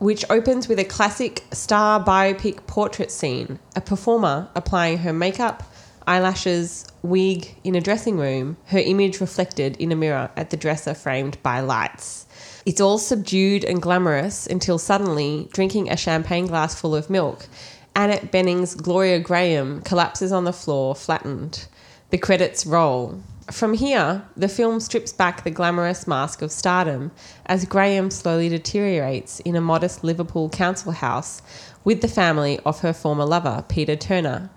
[0.03, 3.57] which opens with a classic star biopic portrait scene.
[3.73, 5.63] A performer applying her makeup,
[6.05, 10.93] eyelashes, wig in a dressing room, her image reflected in a mirror at the dresser
[10.93, 12.25] framed by lights.
[12.65, 17.47] It's all subdued and glamorous until suddenly, drinking a champagne glass full of milk,
[17.95, 21.67] Annette Bening's Gloria Grahame collapses on the floor, flattened.
[22.09, 23.21] The credits roll.
[23.51, 27.11] From here, the film strips back the glamorous mask of stardom
[27.45, 31.41] as Grahame slowly deteriorates in a modest Liverpool council house
[31.83, 34.49] with the family of her former lover, Peter Turner.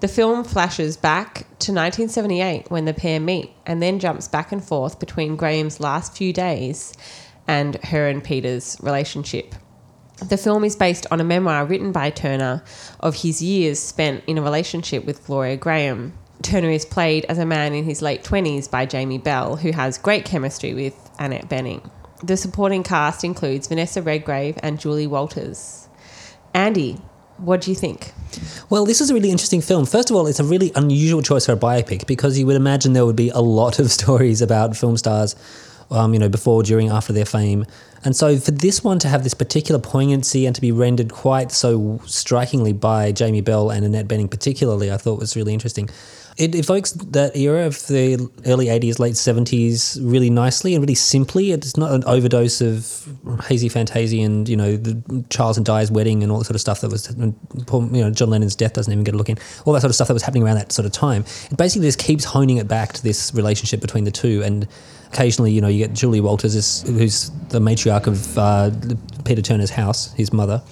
[0.00, 4.64] The film flashes back to 1978 when the pair meet and then jumps back and
[4.64, 6.94] forth between Grahame's last few days
[7.46, 9.54] and her and Peter's relationship.
[10.26, 12.62] The film is based on a memoir written by Turner
[13.00, 16.12] of his years spent in a relationship with Gloria Grahame.
[16.42, 19.98] Turner is played as a man in his late 20s by Jamie Bell, who has
[19.98, 21.88] great chemistry with Annette Bening.
[22.22, 25.88] The supporting cast includes Vanessa Redgrave and Julie Walters.
[26.54, 26.98] Andy,
[27.38, 28.12] what do you think?
[28.68, 29.86] Well, this is a really interesting film.
[29.86, 32.92] First of all, it's a really unusual choice for a biopic because you would imagine
[32.92, 35.36] there would be a lot of stories about film stars,
[35.90, 37.64] um, you know, before, during, after their fame.
[38.04, 41.52] And so for this one to have this particular poignancy and to be rendered quite
[41.52, 45.90] so strikingly by Jamie Bell and Annette Bening particularly, I thought was really interesting.
[46.40, 51.52] It evokes that era of the early 80s, late 70s really nicely and really simply.
[51.52, 53.06] It's not an overdose of
[53.44, 56.62] hazy fantasy and, you know, the Charles and Di's wedding and all that sort of
[56.62, 59.36] stuff that was, you know, John Lennon's death doesn't even get a look in.
[59.66, 61.26] All that sort of stuff that was happening around that sort of time.
[61.50, 64.42] It basically just keeps honing it back to this relationship between the two.
[64.42, 64.66] And
[65.12, 68.70] occasionally, you know, you get Julie Walters, who's the matriarch of uh,
[69.26, 70.62] Peter Turner's house, his mother.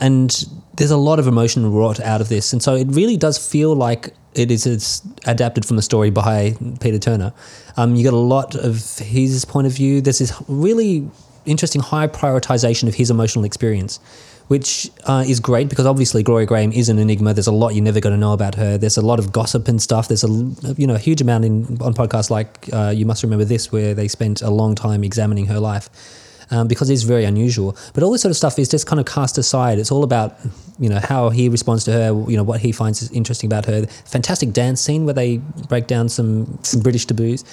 [0.00, 0.44] And
[0.76, 2.52] there's a lot of emotion wrought out of this.
[2.52, 6.54] And so it really does feel like it is it's adapted from the story by
[6.80, 7.32] Peter Turner.
[7.76, 10.00] Um, you get a lot of his point of view.
[10.00, 11.10] There's this really
[11.46, 13.98] interesting high prioritization of his emotional experience,
[14.48, 17.34] which uh, is great because obviously Gloria Grahame is an enigma.
[17.34, 18.78] There's a lot you're never going to know about her.
[18.78, 20.08] There's a lot of gossip and stuff.
[20.08, 20.28] There's a
[20.76, 23.94] you know a huge amount in on podcasts like uh, you must remember this where
[23.94, 25.90] they spent a long time examining her life
[26.50, 27.76] um, because it's very unusual.
[27.94, 29.78] But all this sort of stuff is just kind of cast aside.
[29.78, 30.36] It's all about,
[30.78, 33.86] you know, how he responds to her, you know, what he finds interesting about her.
[34.06, 37.44] Fantastic dance scene where they break down some, some British taboos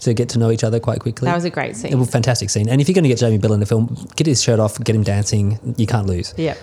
[0.00, 1.26] to get to know each other quite quickly.
[1.26, 1.92] That was a great scene.
[1.92, 2.68] It was a fantastic scene.
[2.68, 4.78] And if you're going to get Jamie Bell in the film, get his shirt off,
[4.82, 5.58] get him dancing.
[5.76, 6.34] You can't lose.
[6.36, 6.54] Yeah.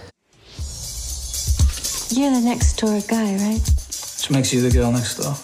[2.09, 3.59] You're the next door guy, right?
[3.59, 5.35] Which makes you the girl next door.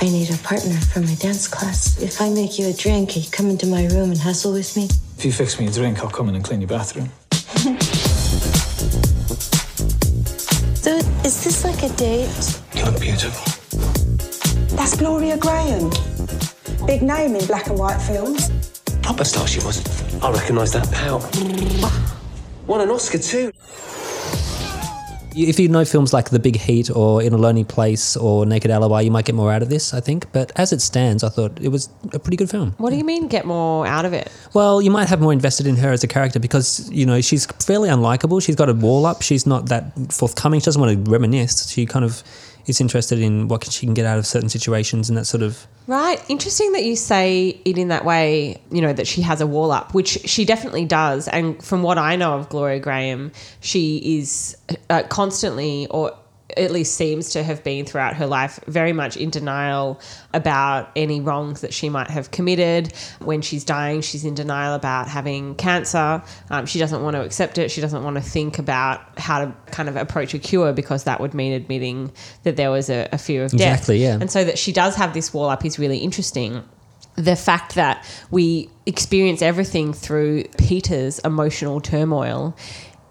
[0.00, 2.00] I need a partner for my dance class.
[2.00, 4.88] If I make you a drink, you come into my room and hustle with me.
[5.22, 7.08] If you fix me a drink, I'll come in and clean your bathroom.
[10.74, 12.28] So, is this like a date?
[12.74, 13.46] You look beautiful.
[14.76, 15.94] That's Gloria Grahame.
[16.88, 18.50] big name in black and white films.
[19.02, 19.80] Proper star she was.
[20.20, 21.22] I recognise that pout.
[22.66, 23.52] Won an Oscar too.
[25.34, 28.70] If you know films like The Big Heat or In a Lonely Place or Naked
[28.70, 30.30] Alibi, you might get more out of this, I think.
[30.32, 32.74] But as it stands, I thought it was a pretty good film.
[32.78, 34.30] What do you mean get more out of it?
[34.52, 37.46] Well, you might have more invested in her as a character because, you know, she's
[37.46, 38.42] fairly unlikable.
[38.42, 39.22] She's got a wall up.
[39.22, 40.60] She's not that forthcoming.
[40.60, 41.70] She doesn't want to reminisce.
[41.70, 42.22] She kind of
[42.66, 45.66] is interested in what she can get out of certain situations and that sort of.
[45.86, 46.22] Right.
[46.28, 49.72] Interesting that you say it in that way, you know, that she has a wall
[49.72, 51.28] up, which she definitely does.
[51.28, 54.56] And from what I know of Gloria Grahame, she is
[54.90, 56.16] uh, constantly, or
[56.56, 60.00] at least seems to have been throughout her life very much in denial
[60.32, 62.92] about any wrongs that she might have committed.
[63.20, 66.22] When she's dying, she's in denial about having cancer.
[66.50, 67.70] Um, she doesn't want to accept it.
[67.70, 71.20] She doesn't want to think about how to kind of approach a cure because that
[71.20, 72.12] would mean admitting
[72.44, 73.78] that there was a, a fear of death.
[73.78, 74.18] Exactly, yeah.
[74.20, 76.62] And so that she does have this wall up is really interesting
[77.14, 82.56] the fact that we experience everything through Peter's emotional turmoil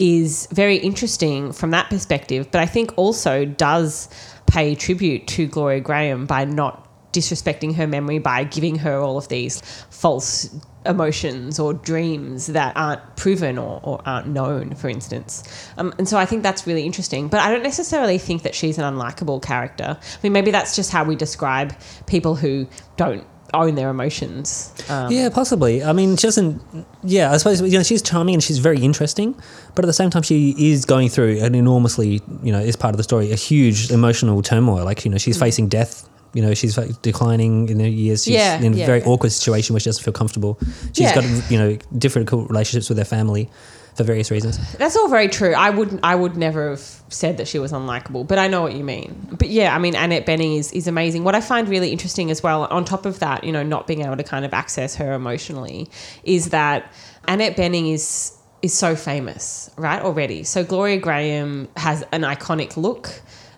[0.02, 4.08] is very interesting from that perspective, but I think also does
[4.46, 9.28] pay tribute to Gloria Grahame by not disrespecting her memory by giving her all of
[9.28, 9.60] these
[9.90, 10.52] false
[10.84, 15.44] emotions or dreams that aren't proven or, or aren't known, for instance.
[15.76, 17.28] Um, and so I think that's really interesting.
[17.28, 19.96] But I don't necessarily think that she's an unlikable character.
[20.00, 24.72] I mean, maybe that's just how we describe people who don't own their emotions.
[24.88, 25.82] Um, yeah, possibly.
[25.84, 26.60] I mean, she doesn't.
[27.02, 29.34] Yeah, I suppose you know she's charming and she's very interesting,
[29.74, 32.94] but at the same time, she is going through an enormously, you know, is part
[32.94, 34.84] of the story, a huge emotional turmoil.
[34.84, 36.08] Like you know, she's facing death.
[36.34, 38.24] You know, she's declining in her years.
[38.24, 39.06] She's Yeah, in a yeah, very yeah.
[39.06, 40.58] awkward situation where she doesn't feel comfortable.
[40.94, 41.14] She's Yeah.
[41.16, 43.50] got you know difficult relationships with her family
[43.94, 44.58] for various reasons.
[44.74, 45.52] That's all very true.
[45.54, 48.74] I would I would never have said that she was unlikable, but I know what
[48.74, 49.36] you mean.
[49.38, 51.24] But yeah, I mean Annette Bening is, is amazing.
[51.24, 54.02] What I find really interesting as well, on top of that, you know, not being
[54.02, 55.90] able to kind of access her emotionally,
[56.24, 56.92] is that
[57.28, 60.44] Annette Bening is is so famous, right, already.
[60.44, 63.10] So Gloria Grahame has an iconic look.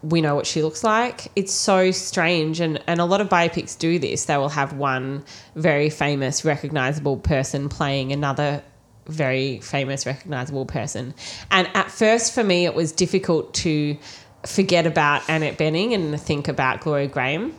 [0.03, 1.31] We know what she looks like.
[1.37, 4.25] It's so strange and, and a lot of biopics do this.
[4.27, 8.63] They will have one very famous, recognizable person playing another
[9.07, 11.15] very famous, recognizable person.
[11.51, 13.97] And at first, for me, it was difficult to
[14.47, 17.53] forget about Annette Bening and think about Gloria Grahame.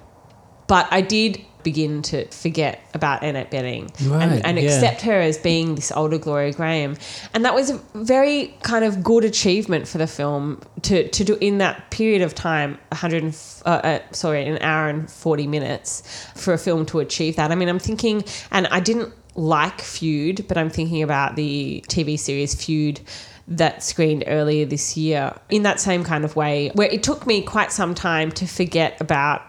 [0.68, 4.66] But I did begin to forget about Annette Bening Right, and, and yeah.
[4.66, 6.98] accept her as being this older Gloria Grahame.
[7.34, 11.38] And that was a very kind of good achievement for the film to, to do
[11.42, 16.04] in that period of time, 100 and uh, uh, sorry, an hour and 40 minutes
[16.36, 17.52] for a film to achieve that.
[17.52, 22.18] I mean, I'm thinking, and I didn't like Feud, but I'm thinking about the TV
[22.18, 23.02] series Feud
[23.48, 27.42] that screened earlier this year in that same kind of way, where it took me
[27.42, 29.42] quite some time to forget about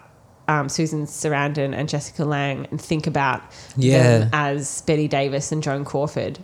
[0.49, 3.43] um, Susan Sarandon and Jessica Lange and think about
[3.77, 4.19] Yeah.
[4.19, 6.39] them as Bette Davis and Joan Crawford.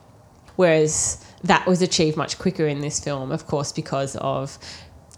[0.56, 4.58] Whereas that was achieved much quicker in this film, of course, because of,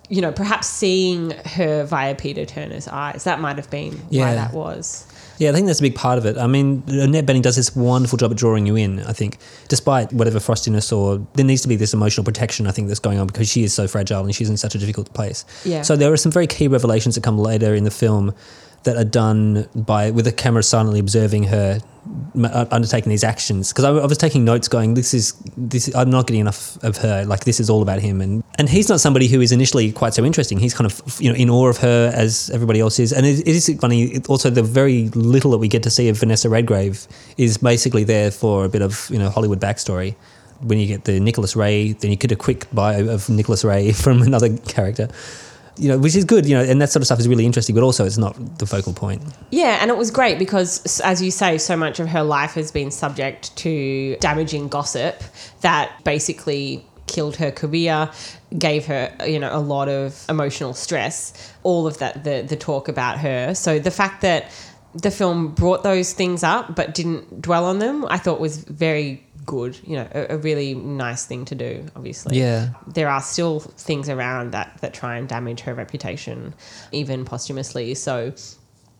[0.08, 3.24] you know, perhaps seeing her via Peter Turner's eyes.
[3.24, 5.06] That might have been why that was.
[5.38, 6.36] Yeah, I think that's a big part of it.
[6.38, 10.12] I mean, Annette Bening does this wonderful job at drawing you in, I think, despite
[10.12, 13.26] whatever frostiness or there needs to be this emotional protection, I think, that's going on
[13.26, 15.44] because she is so fragile and she's in such a difficult place.
[15.64, 15.82] Yeah.
[15.82, 18.34] So there are some very key revelations that come later in the film
[18.84, 21.80] that are done by with the camera silently observing her
[22.42, 23.72] uh, undertaking these actions.
[23.72, 26.98] Because I, I was taking notes going this is this I'm not getting enough of
[26.98, 27.24] her.
[27.24, 28.20] Like this is all about him.
[28.20, 30.58] And and he's not somebody who is initially quite so interesting.
[30.58, 33.12] He's kind of you know in awe of her as everybody else is.
[33.12, 36.18] And it, it is funny also the very little that we get to see of
[36.18, 40.14] Vanessa Redgrave is basically there for a bit of you know Hollywood backstory.
[40.60, 43.92] When you get the Nicholas Ray then you get a quick bio of Nicholas Ray
[44.04, 45.08] from another character
[45.76, 47.74] you know, which is good, you know, and that sort of stuff is really interesting,
[47.74, 49.22] but also it's not the focal point.
[49.50, 52.70] Yeah, and it was great because, as you say, so much of her life has
[52.70, 55.22] been subject to damaging gossip
[55.62, 58.10] that basically killed her career,
[58.58, 61.52] gave her, you know, a lot of emotional stress.
[61.62, 63.54] All of that, the the talk about her.
[63.54, 64.50] So the fact that
[64.94, 69.24] the film brought those things up but didn't dwell on them, I thought was very
[69.44, 69.78] good.
[69.84, 71.86] You know, a, a really nice thing to do.
[71.96, 72.70] Obviously, Yeah.
[72.86, 76.54] there are still things around that that try and damage her reputation,
[76.92, 77.94] even posthumously.
[77.94, 78.32] So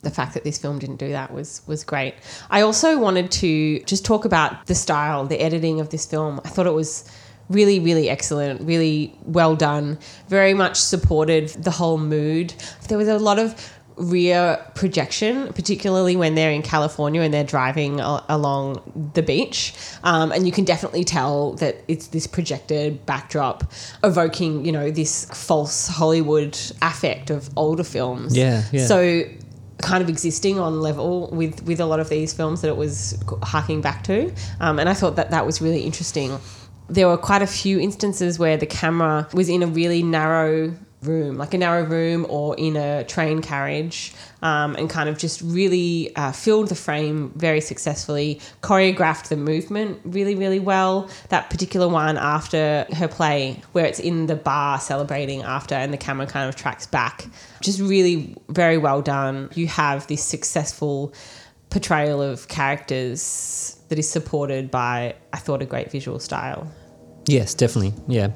[0.02, 2.14] the fact that this film didn't do that was was great.
[2.50, 6.40] I also wanted to just talk about the style, the editing of this film.
[6.44, 7.04] I thought it was
[7.50, 9.98] really really excellent, really well done.
[10.28, 12.54] Very much supported the whole mood.
[12.88, 13.54] There was a lot of
[13.96, 19.74] rear projection, particularly when they're in California and they're driving a- along the beach.
[20.02, 23.64] Um, and you can definitely tell that it's this projected backdrop
[24.02, 28.36] evoking, you know, this false Hollywood affect of older films.
[28.36, 28.86] Yeah, yeah.
[28.86, 29.22] So
[29.78, 33.18] kind of existing on level with with a lot of these films that it was
[33.42, 36.38] harking back to, um, and I thought that that was really interesting.
[36.88, 40.74] There were quite a few instances where the camera was in a really narrow
[41.06, 45.40] room, like a narrow room or in a train carriage, um, and kind of just
[45.42, 51.08] really uh, filled the frame very successfully, choreographed the movement really, really well.
[51.28, 55.98] That particular one after her play, where it's in the bar celebrating after, and the
[55.98, 57.26] camera kind of tracks back,
[57.60, 59.50] just really very well done.
[59.54, 61.14] You have this successful
[61.70, 66.70] portrayal of characters that is supported by, I thought, a great visual style.
[67.26, 67.94] Yes, definitely.
[68.06, 68.28] Yeah.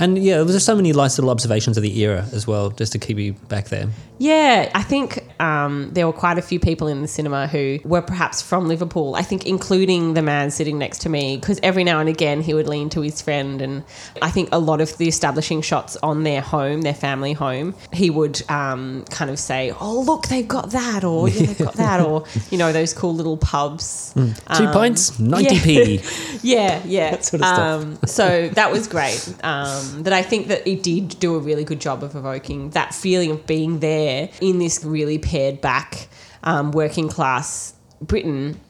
[0.00, 2.70] And yeah, there was just so many nice little observations of the era as well,
[2.70, 3.88] just to keep you back there.
[4.18, 8.00] Yeah, I think um, there were quite a few people in the cinema who were
[8.02, 9.14] perhaps from Liverpool.
[9.16, 12.54] I think, including the man sitting next to me, because every now and again he
[12.54, 13.82] would lean to his friend, and
[14.22, 18.10] I think a lot of the establishing shots on their home, their family home, he
[18.10, 22.00] would um, kind of say, "Oh, look, they've got that," or "Yeah, they've got that,"
[22.00, 24.12] or you know, those cool little pubs.
[24.16, 24.56] Mm.
[24.58, 26.00] Two Um, pints, ninety p.
[26.42, 27.10] yeah, yeah.
[27.14, 27.58] That sort of stuff.
[27.82, 29.34] Um, so that was great.
[29.62, 32.94] Um, that I think that it did do a really good job of evoking that
[32.94, 36.08] feeling of being there in this really pared back
[36.42, 38.60] um, working class Britain,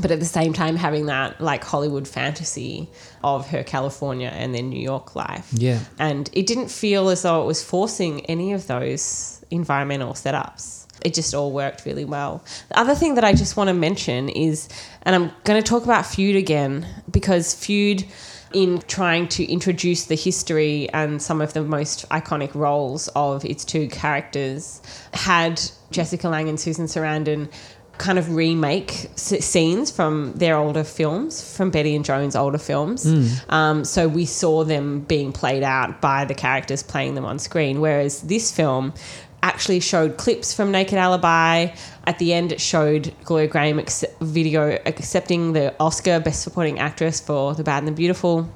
[0.00, 2.88] but at the same time having that like Hollywood fantasy
[3.22, 5.48] of her California and then New York life.
[5.52, 5.80] Yeah.
[5.98, 10.86] And it didn't feel as though it was forcing any of those environmental setups.
[11.04, 12.42] It just all worked really well.
[12.70, 14.68] The other thing that I just want to mention is,
[15.02, 18.04] and I'm going to talk about Feud again because Feud,
[18.52, 23.64] in trying to introduce the history and some of the most iconic roles of its
[23.64, 24.80] two characters,
[25.12, 27.50] had Jessica Lange and Susan Sarandon
[27.98, 33.04] kind of remake s- scenes from their older films, from Bette and Joan's older films.
[33.04, 33.52] Mm.
[33.52, 37.80] Um, so we saw them being played out by the characters playing them on screen.
[37.80, 38.94] Whereas this film
[39.42, 41.68] actually showed clips from Naked Alibi.
[42.04, 47.54] At the end, it showed Gloria Grahame video accepting the Oscar Best Supporting Actress for
[47.54, 48.52] The Bad and the Beautiful.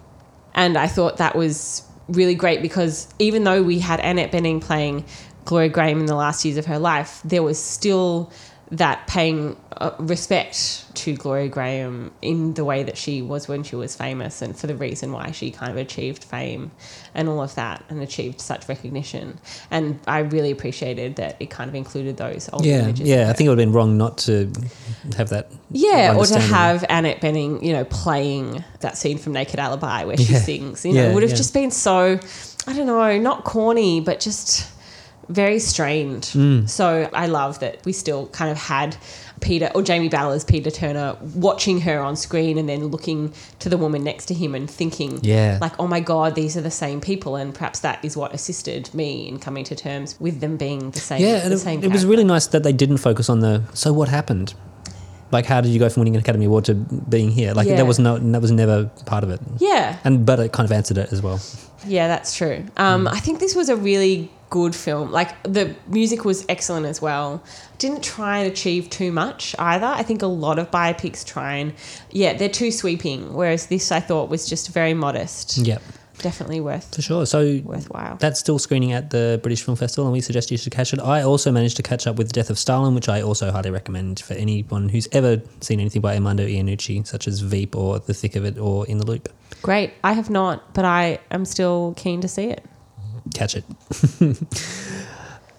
[0.54, 5.04] And I thought that was really great because even though we had Annette Bening playing
[5.44, 8.32] Gloria Grahame in the last years of her life, there was still
[8.72, 13.76] that paying uh, respect to Gloria Grahame in the way that she was when she
[13.76, 16.70] was famous and for the reason why she kind of achieved fame
[17.14, 19.38] and all of that and achieved such recognition.
[19.70, 23.06] And I really appreciated that it kind of included those old Yeah, images.
[23.08, 23.28] yeah.
[23.28, 24.50] I think it would have been wrong not to
[25.18, 25.50] have that.
[25.70, 30.16] Yeah, or to have Annette Bening, you know, playing that scene from Naked Alibi where
[30.16, 30.38] she Yeah.
[30.38, 31.36] sings, you know, Yeah, it would have yeah.
[31.36, 32.18] just been so,
[32.66, 34.66] I don't know, not corny, but just
[35.28, 36.22] very strained.
[36.34, 36.68] Mm.
[36.68, 38.96] So I love that we still kind of had
[39.40, 43.76] Peter or Jamie Ballard's Peter Turner watching her on screen and then looking to the
[43.76, 45.58] woman next to him and thinking, Yeah.
[45.60, 47.36] like, oh my God, these are the same people.
[47.36, 51.00] And perhaps that is what assisted me in coming to terms with them being the
[51.00, 51.20] same.
[51.22, 53.92] Yeah, the it, same it was really nice that they didn't focus on the so
[53.92, 54.54] what happened.
[55.32, 57.54] Like, how did you go from winning an Academy Award to being here?
[57.54, 57.76] Like, Yeah.
[57.76, 59.40] that was no, that was never part of it.
[59.58, 59.96] Yeah.
[60.04, 61.40] and but it kind of answered it as well.
[61.86, 62.64] Yeah, that's true.
[62.76, 65.10] Um, I think this was a really good film.
[65.10, 67.42] Like the music was excellent as well.
[67.78, 69.86] Didn't try and achieve too much either.
[69.86, 71.72] I think a lot of biopics try and
[72.10, 73.32] yeah, they're too sweeping.
[73.32, 75.56] Whereas this, I thought, was just very modest.
[75.56, 75.82] Yep.
[76.18, 77.24] Definitely worth For sure.
[77.24, 78.16] So worthwhile.
[78.16, 81.00] That's still screening at the British Film Festival, and we suggest you should catch it.
[81.00, 84.20] I also managed to catch up with Death of Stalin, which I also highly recommend
[84.20, 88.36] for anyone who's ever seen anything by Armando Iannucci, such as Veep or The Thick
[88.36, 89.30] of It or In the Loop.
[89.62, 89.94] Great.
[90.04, 92.64] I have not, but I am still keen to see it.
[93.34, 93.64] Catch it.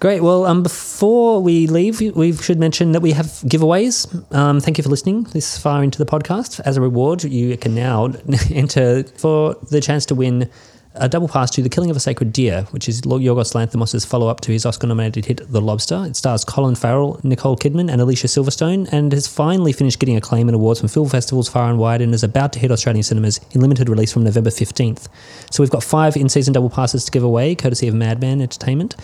[0.03, 0.21] Great.
[0.21, 4.33] Well, um, before we leave, we should mention that we have giveaways.
[4.35, 6.59] Um, thank you for listening this far into the podcast.
[6.65, 8.11] As a reward, you can now
[8.51, 10.49] enter for the chance to win
[10.95, 14.27] a double pass to The Killing of a Sacred Deer, which is Yorgos Lanthimos' follow
[14.27, 16.05] up to his Oscar nominated hit The Lobster.
[16.05, 20.47] It stars Colin Farrell, Nicole Kidman, and Alicia Silverstone, and has finally finished getting acclaim
[20.47, 23.39] and awards from film festivals far and wide and is about to hit Australian cinemas
[23.51, 25.07] in limited release from November 15th.
[25.51, 28.95] So we've got five in season double passes to give away, courtesy of Madman Entertainment.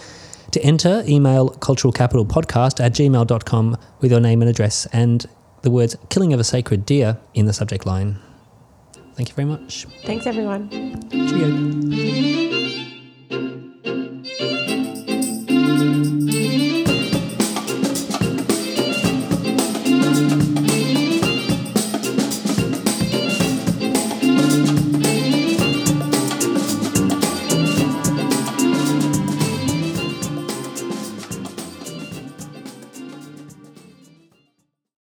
[0.51, 5.27] To enter, email culturalcapitalpodcast at gmail.com with your name and address and
[5.61, 8.19] the words Killing of a Sacred Deer in the subject line.
[9.19, 9.85] Thank you very much.
[10.05, 10.69] Thanks, everyone.
[11.11, 12.19] Cheerio.